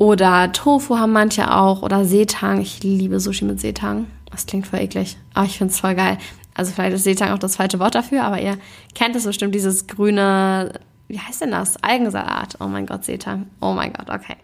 Oder 0.00 0.50
Tofu 0.52 0.96
haben 0.96 1.12
manche 1.12 1.54
auch. 1.54 1.82
Oder 1.82 2.06
Seetang. 2.06 2.62
Ich 2.62 2.82
liebe 2.82 3.20
Sushi 3.20 3.44
mit 3.44 3.60
Seetang. 3.60 4.06
Das 4.30 4.46
klingt 4.46 4.66
voll 4.66 4.80
eklig. 4.80 5.18
Aber 5.34 5.44
ich 5.44 5.58
finde 5.58 5.74
es 5.74 5.80
voll 5.80 5.94
geil. 5.94 6.16
Also 6.54 6.72
vielleicht 6.72 6.94
ist 6.94 7.04
Seetang 7.04 7.32
auch 7.32 7.38
das 7.38 7.56
falsche 7.56 7.78
Wort 7.80 7.94
dafür, 7.94 8.24
aber 8.24 8.40
ihr 8.40 8.56
kennt 8.94 9.14
es 9.14 9.26
bestimmt, 9.26 9.54
dieses 9.54 9.88
grüne, 9.88 10.72
wie 11.08 11.18
heißt 11.18 11.42
denn 11.42 11.50
das? 11.50 11.76
Algensalat. 11.82 12.56
Oh 12.60 12.66
mein 12.66 12.86
Gott, 12.86 13.04
Seetang. 13.04 13.50
Oh 13.60 13.72
mein 13.72 13.92
Gott, 13.92 14.08
okay. 14.08 14.36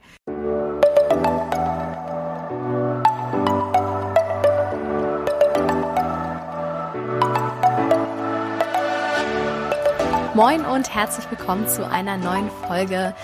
Moin 10.34 10.66
und 10.66 10.95
herzlich 10.95 11.25
willkommen 11.30 11.66
zu 11.66 11.88
einer 11.88 12.18
neuen 12.18 12.50
Folge 12.68 13.14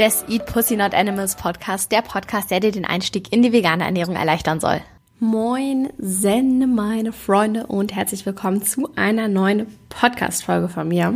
des 0.00 0.24
Eat 0.28 0.46
Pussy 0.46 0.76
Not 0.78 0.94
Animals 0.94 1.36
Podcast, 1.36 1.92
der 1.92 2.00
Podcast, 2.00 2.50
der 2.50 2.60
dir 2.60 2.72
den 2.72 2.86
Einstieg 2.86 3.30
in 3.34 3.42
die 3.42 3.52
vegane 3.52 3.84
Ernährung 3.84 4.16
erleichtern 4.16 4.58
soll. 4.58 4.80
Moin, 5.18 5.90
Sende 5.98 6.66
meine 6.66 7.12
Freunde 7.12 7.66
und 7.66 7.94
herzlich 7.94 8.24
willkommen 8.24 8.62
zu 8.62 8.88
einer 8.96 9.28
neuen 9.28 9.66
Podcast-Folge 9.90 10.70
von 10.70 10.88
mir. 10.88 11.12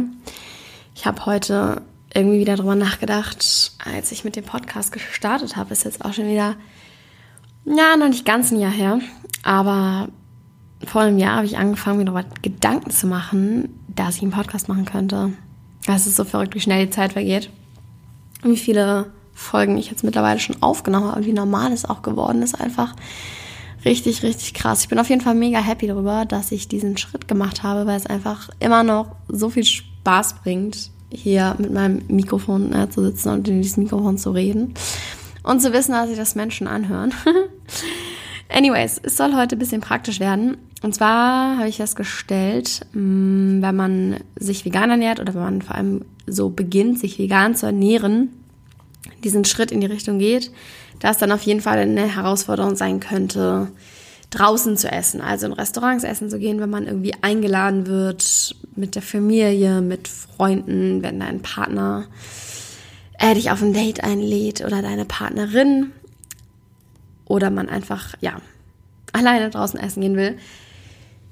Ich 0.94 1.06
habe 1.06 1.24
heute 1.24 1.80
irgendwie 2.12 2.40
wieder 2.40 2.56
drüber 2.56 2.74
nachgedacht, 2.74 3.72
als 3.82 4.12
ich 4.12 4.22
mit 4.22 4.36
dem 4.36 4.44
Podcast 4.44 4.92
gestartet 4.92 5.56
habe. 5.56 5.72
Ist 5.72 5.86
jetzt 5.86 6.04
auch 6.04 6.12
schon 6.12 6.28
wieder, 6.28 6.54
ja, 7.64 7.96
noch 7.96 8.08
nicht 8.08 8.26
ganz 8.26 8.50
ein 8.50 8.60
Jahr 8.60 8.70
her, 8.70 9.00
aber 9.42 10.10
vor 10.84 11.00
einem 11.00 11.16
Jahr 11.16 11.36
habe 11.36 11.46
ich 11.46 11.56
angefangen, 11.56 11.96
mir 11.96 12.04
darüber 12.04 12.26
Gedanken 12.42 12.90
zu 12.90 13.06
machen, 13.06 13.80
dass 13.88 14.16
ich 14.16 14.22
einen 14.22 14.30
Podcast 14.32 14.68
machen 14.68 14.84
könnte. 14.84 15.32
Es 15.86 16.06
ist 16.06 16.16
so 16.16 16.24
verrückt, 16.24 16.54
wie 16.54 16.60
schnell 16.60 16.84
die 16.84 16.92
Zeit 16.92 17.14
vergeht. 17.14 17.48
Wie 18.44 18.56
viele 18.56 19.06
Folgen 19.34 19.76
ich 19.76 19.90
jetzt 19.90 20.04
mittlerweile 20.04 20.38
schon 20.38 20.62
aufgenommen 20.62 21.10
habe 21.10 21.26
wie 21.26 21.32
normal 21.32 21.72
es 21.72 21.84
auch 21.84 22.02
geworden 22.02 22.42
ist. 22.42 22.60
Einfach 22.60 22.94
richtig, 23.84 24.22
richtig 24.22 24.54
krass. 24.54 24.82
Ich 24.82 24.88
bin 24.88 24.98
auf 24.98 25.08
jeden 25.10 25.20
Fall 25.20 25.34
mega 25.34 25.58
happy 25.58 25.88
darüber, 25.88 26.24
dass 26.24 26.52
ich 26.52 26.68
diesen 26.68 26.96
Schritt 26.96 27.26
gemacht 27.28 27.62
habe, 27.62 27.86
weil 27.86 27.96
es 27.96 28.06
einfach 28.06 28.48
immer 28.60 28.84
noch 28.84 29.16
so 29.28 29.50
viel 29.50 29.64
Spaß 29.64 30.36
bringt, 30.42 30.90
hier 31.10 31.56
mit 31.58 31.72
meinem 31.72 32.02
Mikrofon 32.08 32.72
äh, 32.72 32.88
zu 32.90 33.02
sitzen 33.02 33.30
und 33.30 33.48
in 33.48 33.60
dieses 33.60 33.76
Mikrofon 33.76 34.18
zu 34.18 34.30
reden. 34.30 34.74
Und 35.42 35.60
zu 35.60 35.72
wissen, 35.72 35.92
dass 35.92 36.08
sich 36.08 36.16
das 36.16 36.34
Menschen 36.34 36.66
anhören. 36.66 37.12
Anyways, 38.48 39.00
es 39.02 39.16
soll 39.16 39.34
heute 39.34 39.56
ein 39.56 39.58
bisschen 39.58 39.80
praktisch 39.80 40.20
werden. 40.20 40.56
Und 40.82 40.94
zwar 40.94 41.56
habe 41.56 41.68
ich 41.68 41.76
festgestellt, 41.76 42.82
mm, 42.92 43.62
wenn 43.62 43.76
man 43.76 44.16
sich 44.36 44.64
vegan 44.64 44.90
ernährt 44.90 45.18
oder 45.18 45.34
wenn 45.34 45.42
man 45.42 45.62
vor 45.62 45.76
allem 45.76 46.04
so 46.26 46.50
beginnt, 46.50 46.98
sich 46.98 47.18
vegan 47.18 47.54
zu 47.54 47.66
ernähren, 47.66 48.30
diesen 49.22 49.44
Schritt 49.44 49.72
in 49.72 49.80
die 49.80 49.86
Richtung 49.86 50.18
geht, 50.18 50.50
dass 51.00 51.18
dann 51.18 51.32
auf 51.32 51.42
jeden 51.42 51.60
Fall 51.60 51.78
eine 51.78 52.06
Herausforderung 52.06 52.76
sein 52.76 53.00
könnte, 53.00 53.68
draußen 54.30 54.76
zu 54.76 54.90
essen, 54.90 55.20
also 55.20 55.46
in 55.46 55.52
Restaurants 55.52 56.04
essen 56.04 56.28
zu 56.28 56.38
gehen, 56.38 56.60
wenn 56.60 56.70
man 56.70 56.86
irgendwie 56.86 57.14
eingeladen 57.22 57.86
wird 57.86 58.54
mit 58.74 58.94
der 58.94 59.02
Familie, 59.02 59.80
mit 59.80 60.08
Freunden, 60.08 61.02
wenn 61.02 61.20
dein 61.20 61.40
Partner 61.40 62.06
äh, 63.18 63.34
dich 63.34 63.50
auf 63.50 63.62
ein 63.62 63.72
Date 63.72 64.02
einlädt 64.02 64.62
oder 64.64 64.82
deine 64.82 65.04
Partnerin 65.04 65.92
oder 67.26 67.50
man 67.50 67.68
einfach, 67.68 68.14
ja, 68.20 68.36
alleine 69.12 69.50
draußen 69.50 69.78
essen 69.78 70.00
gehen 70.00 70.16
will. 70.16 70.36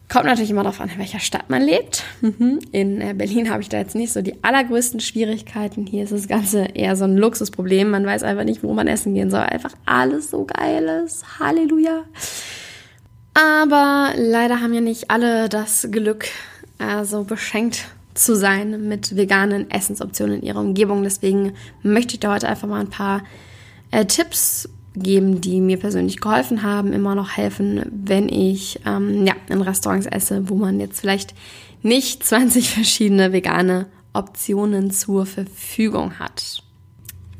Kommt 0.08 0.26
natürlich 0.26 0.50
immer 0.50 0.62
darauf 0.62 0.80
an, 0.80 0.90
in 0.90 0.98
welcher 0.98 1.20
Stadt 1.20 1.48
man 1.48 1.62
lebt. 1.62 2.04
Mhm. 2.20 2.58
In 2.70 3.00
äh, 3.00 3.14
Berlin 3.14 3.50
habe 3.50 3.62
ich 3.62 3.70
da 3.70 3.78
jetzt 3.78 3.94
nicht 3.94 4.12
so 4.12 4.20
die 4.20 4.44
allergrößten 4.44 5.00
Schwierigkeiten. 5.00 5.86
Hier 5.86 6.04
ist 6.04 6.12
das 6.12 6.28
Ganze 6.28 6.64
eher 6.74 6.96
so 6.96 7.04
ein 7.04 7.16
Luxusproblem. 7.16 7.88
Man 7.90 8.04
weiß 8.04 8.22
einfach 8.22 8.44
nicht, 8.44 8.62
wo 8.62 8.74
man 8.74 8.88
essen 8.88 9.14
gehen 9.14 9.30
soll. 9.30 9.40
Einfach 9.40 9.72
alles 9.86 10.30
so 10.30 10.44
geil 10.44 10.84
ist. 11.02 11.40
Halleluja. 11.40 12.04
Aber 13.32 14.12
leider 14.16 14.60
haben 14.60 14.74
ja 14.74 14.82
nicht 14.82 15.10
alle 15.10 15.48
das 15.48 15.88
Glück, 15.90 16.27
äh, 16.78 17.04
so 17.04 17.24
beschenkt 17.24 17.86
zu 18.12 18.36
sein 18.36 18.88
mit 18.88 19.17
veganen 19.17 19.70
Essensoptionen 19.70 20.40
in 20.40 20.42
ihrer 20.42 20.61
Umgebung. 20.61 21.02
Deswegen 21.02 21.55
möchte 21.83 22.14
ich 22.14 22.20
da 22.20 22.34
heute 22.34 22.48
einfach 22.48 22.68
mal 22.68 22.80
ein 22.80 22.90
paar 22.90 23.22
äh, 23.90 24.05
Tipps 24.05 24.68
geben, 24.95 25.41
die 25.41 25.61
mir 25.61 25.79
persönlich 25.79 26.20
geholfen 26.20 26.63
haben, 26.63 26.92
immer 26.92 27.14
noch 27.14 27.36
helfen, 27.36 27.83
wenn 27.91 28.29
ich 28.29 28.80
ähm, 28.86 29.27
ja, 29.27 29.35
in 29.48 29.63
Restaurants 29.63 30.07
esse, 30.07 30.48
wo 30.48 30.55
man 30.55 30.80
jetzt 30.80 31.01
vielleicht 31.01 31.35
nicht 31.83 32.25
20 32.25 32.70
verschiedene 32.70 33.33
vegane 33.33 33.86
Optionen 34.13 34.91
zur 34.91 35.27
Verfügung 35.27 36.19
hat. 36.19 36.63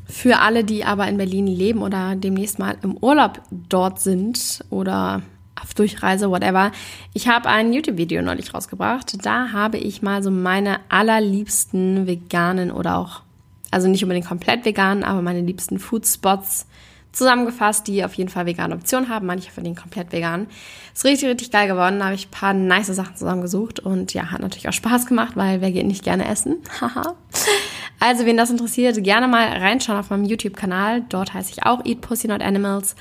Für 0.05 0.39
alle, 0.39 0.63
die 0.63 0.83
aber 0.85 1.07
in 1.07 1.17
Berlin 1.17 1.47
leben 1.47 1.81
oder 1.81 2.15
demnächst 2.15 2.59
mal 2.59 2.77
im 2.83 2.97
Urlaub 2.97 3.41
dort 3.51 3.99
sind 3.99 4.63
oder 4.69 5.21
auf 5.61 5.73
Durchreise, 5.73 6.29
whatever. 6.29 6.71
Ich 7.13 7.27
habe 7.27 7.49
ein 7.49 7.73
YouTube-Video 7.73 8.21
neulich 8.21 8.53
rausgebracht. 8.53 9.25
Da 9.25 9.51
habe 9.51 9.77
ich 9.77 10.01
mal 10.01 10.21
so 10.21 10.29
meine 10.29 10.79
allerliebsten 10.89 12.05
veganen 12.05 12.71
oder 12.71 12.97
auch, 12.97 13.21
also 13.71 13.87
nicht 13.87 14.03
unbedingt 14.03 14.27
komplett 14.27 14.65
veganen, 14.65 15.03
aber 15.03 15.21
meine 15.21 15.41
liebsten 15.41 15.79
Food 15.79 16.05
Spots 16.05 16.67
zusammengefasst, 17.13 17.87
die 17.87 18.03
auf 18.03 18.15
jeden 18.15 18.29
Fall 18.29 18.45
vegane 18.45 18.75
Optionen 18.75 19.07
haben. 19.07 19.27
Manche 19.27 19.51
von 19.51 19.63
denen 19.63 19.75
komplett 19.75 20.11
vegan. 20.11 20.47
Ist 20.93 21.05
richtig, 21.05 21.29
richtig 21.29 21.51
geil 21.51 21.67
geworden. 21.67 21.99
Da 21.99 22.05
habe 22.05 22.15
ich 22.15 22.27
ein 22.27 22.31
paar 22.31 22.53
nice 22.53 22.87
Sachen 22.87 23.15
zusammengesucht 23.15 23.79
und 23.79 24.13
ja, 24.13 24.31
hat 24.31 24.41
natürlich 24.41 24.67
auch 24.67 24.73
Spaß 24.73 25.05
gemacht, 25.05 25.35
weil 25.35 25.61
wer 25.61 25.71
geht 25.71 25.85
nicht 25.85 26.03
gerne 26.03 26.27
essen? 26.27 26.57
Haha. 26.81 27.15
also, 27.99 28.25
wen 28.25 28.35
das 28.35 28.49
interessiert, 28.49 29.01
gerne 29.03 29.27
mal 29.27 29.47
reinschauen 29.47 29.99
auf 29.99 30.09
meinem 30.09 30.25
YouTube-Kanal. 30.25 31.03
Dort 31.07 31.33
heiße 31.33 31.51
ich 31.51 31.63
auch 31.63 31.85
Eat 31.85 32.01
Pussy 32.01 32.27
Not 32.27 32.41
Animals. 32.41 32.95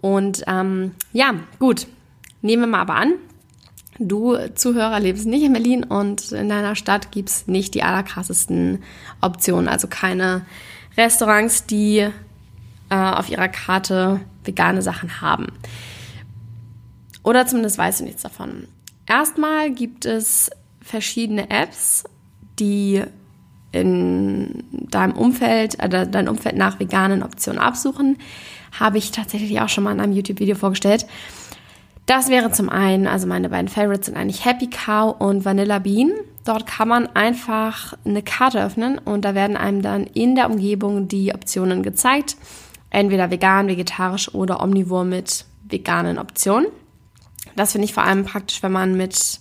Und 0.00 0.44
ähm, 0.46 0.92
ja, 1.12 1.34
gut. 1.58 1.86
Nehmen 2.40 2.62
wir 2.62 2.66
mal 2.68 2.80
aber 2.82 2.94
an, 2.94 3.14
du 3.98 4.36
Zuhörer 4.54 5.00
lebst 5.00 5.26
nicht 5.26 5.42
in 5.42 5.52
Berlin 5.52 5.82
und 5.82 6.30
in 6.30 6.48
deiner 6.48 6.76
Stadt 6.76 7.10
gibt's 7.10 7.48
nicht 7.48 7.74
die 7.74 7.82
allerkrassesten 7.82 8.82
Optionen. 9.20 9.68
Also 9.68 9.88
keine 9.88 10.46
Restaurants, 10.96 11.66
die 11.66 12.08
äh, 12.90 12.94
auf 12.94 13.28
ihrer 13.28 13.48
Karte 13.48 14.20
vegane 14.44 14.82
Sachen 14.82 15.20
haben. 15.20 15.46
Oder 17.22 17.46
zumindest 17.46 17.78
weißt 17.78 18.00
du 18.00 18.04
nichts 18.04 18.22
davon. 18.22 18.68
Erstmal 19.06 19.70
gibt 19.70 20.04
es 20.06 20.50
verschiedene 20.80 21.50
Apps, 21.50 22.04
die 22.58 23.02
in 23.72 24.64
deinem 24.72 25.12
Umfeld, 25.12 25.78
äh, 25.78 26.08
dein 26.08 26.28
Umfeld 26.28 26.56
nach 26.56 26.80
veganen 26.80 27.22
Optionen 27.22 27.60
absuchen. 27.60 28.16
Habe 28.78 28.98
ich 28.98 29.10
tatsächlich 29.10 29.60
auch 29.60 29.68
schon 29.68 29.84
mal 29.84 29.92
in 29.92 30.00
einem 30.00 30.12
YouTube-Video 30.12 30.54
vorgestellt. 30.54 31.06
Das 32.06 32.30
wäre 32.30 32.50
zum 32.52 32.70
einen, 32.70 33.06
also 33.06 33.26
meine 33.26 33.50
beiden 33.50 33.68
Favorites 33.68 34.06
sind 34.06 34.16
eigentlich 34.16 34.46
Happy 34.46 34.68
Cow 34.68 35.14
und 35.18 35.44
Vanilla 35.44 35.78
Bean. 35.78 36.12
Dort 36.46 36.66
kann 36.66 36.88
man 36.88 37.06
einfach 37.08 37.92
eine 38.06 38.22
Karte 38.22 38.64
öffnen 38.64 38.96
und 38.96 39.26
da 39.26 39.34
werden 39.34 39.58
einem 39.58 39.82
dann 39.82 40.04
in 40.04 40.34
der 40.34 40.50
Umgebung 40.50 41.08
die 41.08 41.34
Optionen 41.34 41.82
gezeigt 41.82 42.36
entweder 42.90 43.30
vegan, 43.30 43.68
vegetarisch 43.68 44.34
oder 44.34 44.62
omnivor 44.62 45.04
mit 45.04 45.44
veganen 45.68 46.18
Optionen. 46.18 46.66
Das 47.56 47.72
finde 47.72 47.86
ich 47.86 47.94
vor 47.94 48.04
allem 48.04 48.24
praktisch, 48.24 48.62
wenn 48.62 48.72
man 48.72 48.96
mit 48.96 49.40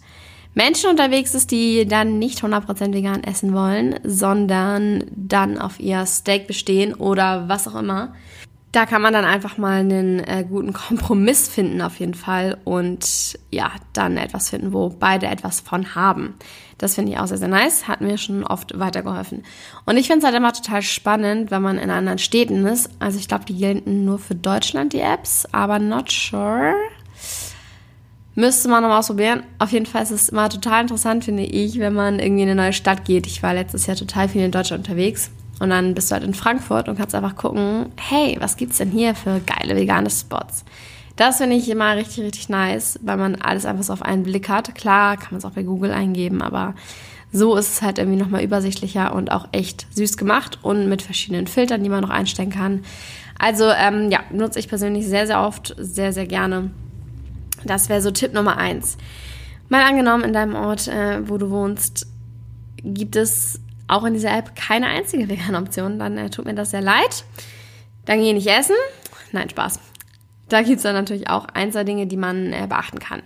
Menschen 0.54 0.90
unterwegs 0.90 1.36
ist, 1.36 1.52
die 1.52 1.88
dann 1.88 2.18
nicht 2.18 2.44
100% 2.44 2.94
vegan 2.94 3.24
essen 3.24 3.54
wollen, 3.54 4.00
sondern 4.04 5.04
dann 5.16 5.60
auf 5.60 5.80
ihr 5.80 6.06
Steak 6.08 6.48
bestehen 6.48 6.96
oder 6.96 7.48
was 7.48 7.68
auch 7.68 7.76
immer. 7.76 8.16
Da 8.74 8.86
kann 8.86 9.02
man 9.02 9.14
dann 9.14 9.24
einfach 9.24 9.58
mal 9.58 9.80
einen 9.80 10.20
äh, 10.20 10.46
guten 10.48 10.74
Kompromiss 10.74 11.48
finden 11.48 11.82
auf 11.82 12.00
jeden 12.00 12.14
Fall 12.14 12.58
und 12.66 13.40
ja, 13.50 13.72
dann 13.94 14.18
etwas 14.18 14.50
finden, 14.50 14.74
wo 14.74 14.90
beide 14.90 15.28
etwas 15.28 15.62
von 15.62 15.96
haben. 15.96 16.36
Das 16.78 16.96
finde 16.96 17.14
ich 17.14 17.18
auch 17.18 17.28
sehr, 17.28 17.38
sehr 17.38 17.48
nice. 17.48 17.88
Hat 17.88 18.02
mir 18.02 18.18
schon 18.18 18.44
oft 18.44 18.78
weitergeholfen. 18.78 19.44
Und 19.86 19.98
ich 19.98 20.08
finde 20.08 20.20
es 20.20 20.26
halt 20.26 20.36
immer 20.36 20.54
total 20.54 20.82
spannend, 20.82 21.50
wenn 21.50 21.62
man 21.62 21.78
in 21.78 21.90
anderen 21.90 22.20
Städten 22.20 22.66
ist. 22.68 22.90
Also 23.00 23.18
ich 23.18 23.28
glaube, 23.28 23.46
die 23.46 23.58
gelten 23.58 24.06
nur 24.06 24.20
für 24.20 24.36
Deutschland, 24.36 24.94
die 24.94 25.00
Apps, 25.00 25.48
aber 25.52 25.80
not 25.80 26.12
sure. 26.12 26.74
Müsste 28.36 28.70
man 28.70 28.84
nochmal 28.84 29.00
ausprobieren. 29.00 29.42
Auf 29.58 29.72
jeden 29.72 29.88
Fall 29.88 30.04
ist 30.04 30.12
es 30.12 30.30
immer 30.30 30.48
total 30.50 30.82
interessant, 30.82 31.26
finde 31.26 31.42
ich, 31.42 31.80
wenn 31.80 31.94
man 31.94 32.20
irgendwie 32.20 32.44
in 32.44 32.50
eine 32.50 32.62
neue 32.62 32.74
Stadt 32.74 33.04
geht. 33.04 33.26
Ich 33.26 33.42
war 33.42 33.56
letztes 33.56 33.88
Jahr 33.88 33.98
total 33.98 34.30
viel 34.30 34.44
in 34.44 34.52
Deutschland 34.52 34.88
unterwegs. 34.88 35.32
Und 35.60 35.70
dann 35.70 35.96
bist 35.96 36.12
du 36.12 36.14
halt 36.14 36.24
in 36.24 36.34
Frankfurt 36.34 36.88
und 36.88 36.98
kannst 36.98 37.16
einfach 37.16 37.36
gucken, 37.36 37.92
hey, 37.98 38.38
was 38.40 38.58
gibt's 38.58 38.78
denn 38.78 38.92
hier 38.92 39.16
für 39.16 39.40
geile 39.40 39.76
vegane 39.76 40.10
Spots? 40.10 40.64
Das 41.16 41.38
finde 41.38 41.56
ich 41.56 41.68
immer 41.68 41.96
richtig, 41.96 42.24
richtig 42.24 42.48
nice, 42.48 43.00
weil 43.02 43.18
man 43.18 43.36
alles 43.36 43.66
einfach 43.66 43.84
so 43.84 43.94
auf 43.94 44.04
einen 44.04 44.24
Blick 44.24 44.50
hat. 44.50 44.76
Klar, 44.76 45.18
kann 45.18 45.30
man 45.32 45.40
es 45.40 45.46
auch 45.46 45.52
bei 45.52 45.64
Google 45.64 45.92
eingeben, 45.92 46.44
aber 46.44 46.76
so 47.32 47.56
ist 47.56 47.72
es 47.74 47.82
halt 47.82 47.98
irgendwie 47.98 48.20
nochmal 48.20 48.44
übersichtlicher 48.44 49.14
und 49.14 49.32
auch 49.32 49.48
echt 49.52 49.88
süß 49.96 50.18
gemacht 50.18 50.60
und 50.62 50.88
mit 50.88 51.02
verschiedenen 51.02 51.48
Filtern, 51.48 51.84
die 51.84 51.90
man 51.90 52.02
noch 52.02 52.12
einstellen 52.12 52.52
kann. 52.52 52.84
Also 53.40 53.66
ähm, 53.70 54.12
ja, 54.12 54.20
nutze 54.32 54.60
ich 54.60 54.70
persönlich 54.70 55.08
sehr, 55.08 55.26
sehr 55.26 55.42
oft, 55.42 55.76
sehr, 55.78 56.14
sehr 56.14 56.28
gerne. 56.28 56.70
Das 57.66 57.90
wäre 57.90 58.02
so 58.02 58.12
Tipp 58.12 58.34
Nummer 58.34 58.58
eins. 58.58 58.98
Mal 59.70 59.84
angenommen, 59.84 60.24
in 60.24 60.34
deinem 60.34 60.56
Ort, 60.56 60.88
äh, 60.88 61.28
wo 61.28 61.38
du 61.38 61.50
wohnst, 61.50 62.08
gibt 62.84 63.16
es 63.16 63.60
auch 63.88 64.04
in 64.04 64.14
dieser 64.14 64.36
App 64.36 64.56
keine 64.56 64.88
einzige 64.88 65.30
vegane 65.30 65.58
Option, 65.58 66.00
dann 66.00 66.18
äh, 66.18 66.30
tut 66.30 66.46
mir 66.46 66.56
das 66.56 66.72
sehr 66.72 66.82
leid. 66.82 67.26
Dann 68.06 68.20
gehe 68.20 68.30
ich 68.30 68.46
nicht 68.46 68.48
essen. 68.48 68.76
Nein, 69.32 69.50
Spaß. 69.50 69.80
Da 70.50 70.62
gibt 70.62 70.78
es 70.78 70.84
dann 70.84 70.96
natürlich 70.96 71.30
auch 71.30 71.46
ein, 71.54 71.72
zwei 71.72 71.84
Dinge, 71.84 72.08
die 72.08 72.18
man 72.18 72.54
äh, 72.54 72.68
beachten 72.68 73.00
kann. 73.00 73.22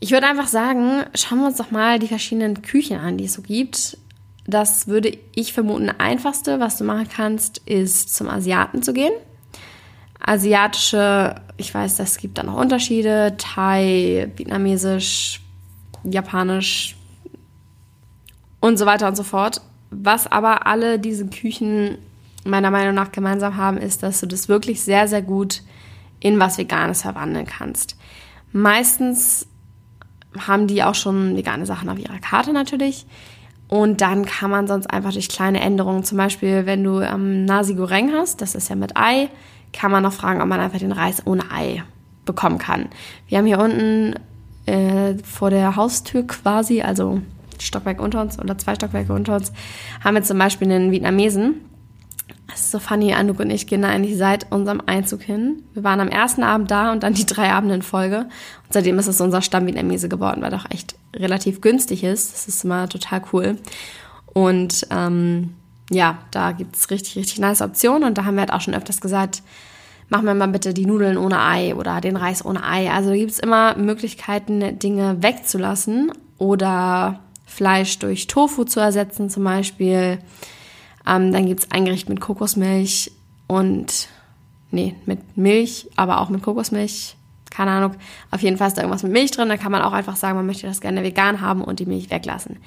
Ich 0.00 0.10
würde 0.12 0.26
einfach 0.26 0.46
sagen, 0.46 1.04
schauen 1.14 1.40
wir 1.40 1.46
uns 1.46 1.56
doch 1.56 1.70
mal 1.70 1.98
die 1.98 2.06
verschiedenen 2.06 2.62
Küchen 2.62 2.98
an, 2.98 3.16
die 3.16 3.24
es 3.24 3.34
so 3.34 3.42
gibt. 3.42 3.98
Das 4.46 4.86
würde 4.86 5.16
ich 5.34 5.52
vermuten, 5.52 5.90
einfachste, 5.90 6.60
was 6.60 6.78
du 6.78 6.84
machen 6.84 7.08
kannst, 7.08 7.58
ist 7.66 8.14
zum 8.14 8.28
Asiaten 8.28 8.82
zu 8.82 8.92
gehen. 8.92 9.12
Asiatische, 10.20 11.36
ich 11.56 11.74
weiß, 11.74 11.96
das 11.96 12.18
gibt 12.18 12.38
da 12.38 12.42
noch 12.42 12.56
Unterschiede. 12.56 13.34
Thai, 13.38 14.30
Vietnamesisch, 14.36 15.40
Japanisch 16.04 16.97
und 18.60 18.78
so 18.78 18.86
weiter 18.86 19.08
und 19.08 19.16
so 19.16 19.22
fort. 19.22 19.60
Was 19.90 20.26
aber 20.26 20.66
alle 20.66 20.98
diese 20.98 21.26
Küchen 21.26 21.98
meiner 22.44 22.70
Meinung 22.70 22.94
nach 22.94 23.12
gemeinsam 23.12 23.56
haben, 23.56 23.78
ist, 23.78 24.02
dass 24.02 24.20
du 24.20 24.26
das 24.26 24.48
wirklich 24.48 24.82
sehr, 24.82 25.08
sehr 25.08 25.22
gut 25.22 25.62
in 26.20 26.38
was 26.38 26.58
Veganes 26.58 27.02
verwandeln 27.02 27.46
kannst. 27.46 27.96
Meistens 28.52 29.46
haben 30.46 30.66
die 30.66 30.82
auch 30.82 30.94
schon 30.94 31.36
vegane 31.36 31.66
Sachen 31.66 31.88
auf 31.88 31.98
ihrer 31.98 32.18
Karte 32.18 32.52
natürlich. 32.52 33.06
Und 33.68 34.00
dann 34.00 34.24
kann 34.24 34.50
man 34.50 34.66
sonst 34.66 34.86
einfach 34.88 35.12
durch 35.12 35.28
kleine 35.28 35.60
Änderungen, 35.60 36.02
zum 36.02 36.16
Beispiel 36.16 36.64
wenn 36.64 36.82
du 36.82 37.00
ähm, 37.00 37.44
Nasi 37.44 37.74
Goreng 37.74 38.12
hast, 38.12 38.40
das 38.40 38.54
ist 38.54 38.70
ja 38.70 38.76
mit 38.76 38.96
Ei, 38.96 39.28
kann 39.74 39.90
man 39.90 40.02
noch 40.02 40.14
fragen, 40.14 40.40
ob 40.40 40.48
man 40.48 40.60
einfach 40.60 40.78
den 40.78 40.92
Reis 40.92 41.26
ohne 41.26 41.50
Ei 41.50 41.82
bekommen 42.24 42.58
kann. 42.58 42.86
Wir 43.26 43.38
haben 43.38 43.46
hier 43.46 43.58
unten 43.58 44.14
äh, 44.64 45.18
vor 45.22 45.50
der 45.50 45.76
Haustür 45.76 46.26
quasi, 46.26 46.80
also 46.80 47.20
Stockwerk 47.66 48.00
unter 48.00 48.20
uns 48.20 48.38
oder 48.38 48.56
zwei 48.58 48.74
Stockwerke 48.74 49.12
unter 49.12 49.36
uns, 49.36 49.52
haben 50.02 50.14
wir 50.14 50.22
zum 50.22 50.38
Beispiel 50.38 50.70
einen 50.70 50.92
Vietnamesen. 50.92 51.60
Das 52.48 52.60
ist 52.60 52.70
so 52.70 52.78
funny, 52.78 53.12
Anouk 53.12 53.40
und 53.40 53.50
ich 53.50 53.66
gehen 53.66 53.82
da 53.82 53.88
eigentlich 53.88 54.16
seit 54.16 54.50
unserem 54.50 54.82
Einzug 54.86 55.22
hin. 55.22 55.62
Wir 55.74 55.84
waren 55.84 56.00
am 56.00 56.08
ersten 56.08 56.42
Abend 56.42 56.70
da 56.70 56.92
und 56.92 57.02
dann 57.02 57.12
die 57.12 57.26
drei 57.26 57.52
Abende 57.52 57.74
in 57.74 57.82
Folge. 57.82 58.20
Und 58.20 58.72
seitdem 58.72 58.98
ist 58.98 59.06
es 59.06 59.20
unser 59.20 59.42
Stamm-Vietnamese 59.42 60.08
geworden, 60.08 60.40
weil 60.40 60.50
doch 60.50 60.70
echt 60.70 60.96
relativ 61.14 61.60
günstig 61.60 62.04
ist. 62.04 62.32
Das 62.32 62.48
ist 62.48 62.64
immer 62.64 62.88
total 62.88 63.22
cool. 63.32 63.58
Und 64.32 64.86
ähm, 64.90 65.54
ja, 65.90 66.18
da 66.30 66.52
gibt 66.52 66.76
es 66.76 66.90
richtig, 66.90 67.16
richtig 67.16 67.38
nice 67.38 67.60
Optionen. 67.60 68.04
Und 68.04 68.16
da 68.16 68.24
haben 68.24 68.34
wir 68.34 68.40
halt 68.40 68.52
auch 68.52 68.62
schon 68.62 68.74
öfters 68.74 69.00
gesagt, 69.00 69.42
mach 70.08 70.22
mir 70.22 70.34
mal 70.34 70.48
bitte 70.48 70.74
die 70.74 70.86
Nudeln 70.86 71.18
ohne 71.18 71.40
Ei 71.40 71.74
oder 71.74 72.00
den 72.00 72.16
Reis 72.16 72.44
ohne 72.44 72.64
Ei. 72.64 72.90
Also 72.90 73.10
da 73.10 73.16
gibt 73.16 73.30
es 73.30 73.38
immer 73.38 73.76
Möglichkeiten, 73.76 74.78
Dinge 74.78 75.22
wegzulassen 75.22 76.12
oder 76.38 77.20
Fleisch 77.58 77.98
durch 77.98 78.28
Tofu 78.28 78.62
zu 78.62 78.78
ersetzen 78.78 79.30
zum 79.30 79.42
Beispiel. 79.42 80.20
Ähm, 81.04 81.32
dann 81.32 81.44
gibt 81.46 81.60
es 81.60 81.70
ein 81.72 81.84
Gericht 81.84 82.08
mit 82.08 82.20
Kokosmilch 82.20 83.10
und, 83.48 84.08
nee, 84.70 84.94
mit 85.06 85.36
Milch, 85.36 85.88
aber 85.96 86.20
auch 86.20 86.28
mit 86.28 86.40
Kokosmilch. 86.40 87.16
Keine 87.50 87.72
Ahnung. 87.72 87.96
Auf 88.30 88.42
jeden 88.42 88.58
Fall 88.58 88.68
ist 88.68 88.74
da 88.74 88.82
irgendwas 88.82 89.02
mit 89.02 89.10
Milch 89.10 89.32
drin. 89.32 89.48
Da 89.48 89.56
kann 89.56 89.72
man 89.72 89.82
auch 89.82 89.92
einfach 89.92 90.14
sagen, 90.14 90.36
man 90.36 90.46
möchte 90.46 90.68
das 90.68 90.80
gerne 90.80 91.02
vegan 91.02 91.40
haben 91.40 91.62
und 91.62 91.80
die 91.80 91.86
Milch 91.86 92.10
weglassen. 92.10 92.58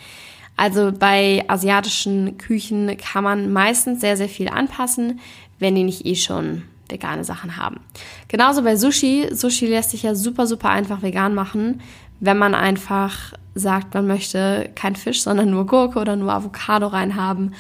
Also 0.57 0.91
bei 0.91 1.45
asiatischen 1.47 2.37
Küchen 2.37 2.97
kann 2.97 3.23
man 3.23 3.53
meistens 3.53 4.01
sehr, 4.01 4.17
sehr 4.17 4.27
viel 4.27 4.49
anpassen, 4.49 5.21
wenn 5.57 5.75
die 5.75 5.85
nicht 5.85 6.05
eh 6.05 6.15
schon 6.15 6.63
vegane 6.89 7.23
Sachen 7.23 7.55
haben. 7.55 7.79
Genauso 8.27 8.61
bei 8.61 8.75
Sushi. 8.75 9.29
Sushi 9.31 9.67
lässt 9.67 9.91
sich 9.91 10.03
ja 10.03 10.15
super, 10.15 10.47
super 10.47 10.69
einfach 10.69 11.01
vegan 11.01 11.33
machen, 11.33 11.79
wenn 12.21 12.37
man 12.37 12.55
einfach 12.55 13.33
sagt, 13.55 13.93
man 13.95 14.07
möchte 14.07 14.69
kein 14.75 14.95
Fisch, 14.95 15.23
sondern 15.23 15.49
nur 15.49 15.65
Gurke 15.65 15.99
oder 15.99 16.15
nur 16.15 16.31
Avocado 16.31 16.87
reinhaben. 16.87 17.53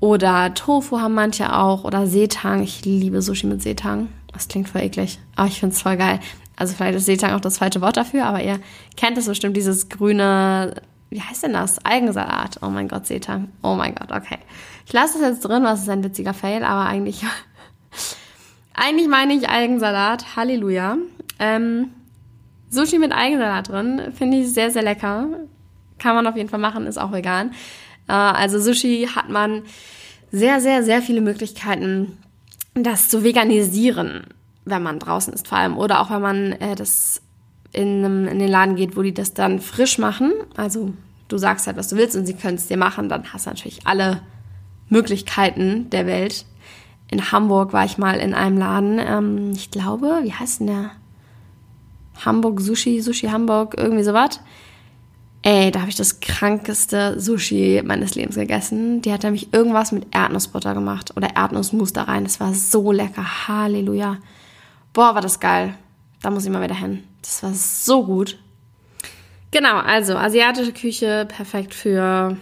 Oder 0.00 0.54
Tofu 0.54 0.98
haben 0.98 1.14
manche 1.14 1.54
auch. 1.54 1.84
Oder 1.84 2.08
Seetang. 2.08 2.62
Ich 2.62 2.84
liebe 2.84 3.22
Sushi 3.22 3.46
mit 3.46 3.62
Seetang. 3.62 4.08
Das 4.32 4.48
klingt 4.48 4.68
voll 4.68 4.80
eklig. 4.80 5.20
Aber 5.36 5.46
ich 5.46 5.60
finde 5.60 5.76
es 5.76 5.82
voll 5.82 5.96
geil. 5.96 6.18
Also 6.56 6.74
vielleicht 6.74 6.96
ist 6.96 7.06
Seetang 7.06 7.34
auch 7.34 7.40
das 7.40 7.58
falsche 7.58 7.80
Wort 7.80 7.96
dafür, 7.96 8.26
aber 8.26 8.42
ihr 8.42 8.58
kennt 8.96 9.16
es 9.18 9.26
bestimmt, 9.26 9.56
dieses 9.56 9.88
grüne, 9.88 10.74
wie 11.10 11.20
heißt 11.20 11.42
denn 11.42 11.52
das? 11.52 11.84
Algensalat. 11.84 12.58
Oh 12.62 12.68
mein 12.68 12.88
Gott, 12.88 13.06
Seetang. 13.06 13.48
Oh 13.62 13.74
mein 13.74 13.94
Gott, 13.94 14.10
okay. 14.10 14.38
Ich 14.86 14.92
lasse 14.92 15.18
das 15.20 15.30
jetzt 15.30 15.40
drin, 15.42 15.64
was 15.64 15.82
ist 15.82 15.88
ein 15.88 16.02
witziger 16.02 16.34
Fail, 16.34 16.64
aber 16.64 16.86
eigentlich 16.86 17.24
eigentlich 18.74 19.08
meine 19.08 19.34
ich 19.34 19.48
Algensalat. 19.48 20.36
Halleluja. 20.36 20.96
Ähm, 21.38 21.90
Sushi 22.72 22.98
mit 22.98 23.12
Algensalat 23.12 23.68
drin 23.68 24.00
finde 24.16 24.38
ich 24.38 24.52
sehr, 24.52 24.70
sehr 24.70 24.82
lecker. 24.82 25.28
Kann 25.98 26.16
man 26.16 26.26
auf 26.26 26.36
jeden 26.36 26.48
Fall 26.48 26.58
machen, 26.58 26.86
ist 26.86 26.98
auch 26.98 27.12
vegan. 27.12 27.52
Äh, 28.08 28.12
also 28.12 28.58
Sushi 28.58 29.08
hat 29.14 29.28
man 29.28 29.62
sehr, 30.30 30.60
sehr, 30.60 30.82
sehr 30.82 31.02
viele 31.02 31.20
Möglichkeiten, 31.20 32.16
das 32.74 33.10
zu 33.10 33.22
veganisieren, 33.22 34.24
wenn 34.64 34.82
man 34.82 34.98
draußen 34.98 35.34
ist 35.34 35.48
vor 35.48 35.58
allem. 35.58 35.76
Oder 35.76 36.00
auch 36.00 36.10
wenn 36.10 36.22
man 36.22 36.52
äh, 36.52 36.74
das 36.74 37.20
in, 37.72 38.04
einem, 38.04 38.26
in 38.26 38.38
den 38.38 38.48
Laden 38.48 38.76
geht, 38.76 38.96
wo 38.96 39.02
die 39.02 39.12
das 39.12 39.34
dann 39.34 39.60
frisch 39.60 39.98
machen. 39.98 40.32
Also 40.56 40.94
du 41.28 41.36
sagst 41.36 41.66
halt, 41.66 41.76
was 41.76 41.88
du 41.88 41.96
willst 41.96 42.16
und 42.16 42.24
sie 42.24 42.34
können 42.34 42.56
es 42.56 42.68
dir 42.68 42.78
machen. 42.78 43.10
Dann 43.10 43.34
hast 43.34 43.44
du 43.44 43.50
natürlich 43.50 43.86
alle 43.86 44.22
Möglichkeiten 44.88 45.90
der 45.90 46.06
Welt, 46.06 46.46
in 47.12 47.30
Hamburg 47.30 47.74
war 47.74 47.84
ich 47.84 47.98
mal 47.98 48.18
in 48.18 48.32
einem 48.32 48.56
Laden. 48.56 48.98
Ähm, 48.98 49.50
ich 49.54 49.70
glaube, 49.70 50.20
wie 50.22 50.32
heißt 50.32 50.60
denn 50.60 50.68
der? 50.68 50.92
Hamburg 52.24 52.60
Sushi, 52.60 53.00
Sushi 53.00 53.28
Hamburg, 53.28 53.74
irgendwie 53.76 54.04
sowas. 54.04 54.40
Ey, 55.44 55.72
da 55.72 55.80
habe 55.80 55.90
ich 55.90 55.96
das 55.96 56.20
krankeste 56.20 57.18
Sushi 57.18 57.82
meines 57.84 58.14
Lebens 58.14 58.36
gegessen. 58.36 59.02
Die 59.02 59.12
hat 59.12 59.24
nämlich 59.24 59.52
irgendwas 59.52 59.90
mit 59.90 60.06
Erdnussbutter 60.14 60.72
gemacht 60.72 61.16
oder 61.16 61.34
Erdnussmus 61.34 61.92
da 61.92 62.04
rein. 62.04 62.22
Das 62.22 62.38
war 62.38 62.54
so 62.54 62.92
lecker. 62.92 63.48
Halleluja. 63.48 64.18
Boah, 64.92 65.14
war 65.14 65.20
das 65.20 65.40
geil. 65.40 65.74
Da 66.22 66.30
muss 66.30 66.44
ich 66.44 66.50
mal 66.52 66.62
wieder 66.62 66.76
hin. 66.76 67.02
Das 67.20 67.42
war 67.42 67.52
so 67.54 68.04
gut. 68.04 68.38
Genau, 69.50 69.78
also 69.78 70.16
asiatische 70.16 70.72
Küche 70.72 71.26
perfekt 71.28 71.74
für 71.74 72.36